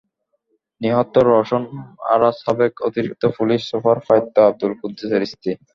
নিহত 0.81 1.13
রওশন 1.27 1.63
আরা 2.13 2.29
সাবেক 2.41 2.73
অতিরিক্ত 2.87 3.23
পুলিশ 3.37 3.61
সুপার 3.69 3.97
প্রয়াত 4.05 4.35
আবদুল 4.41 4.73
কুদ্দুসের 4.79 5.23
স্ত্রী। 5.31 5.51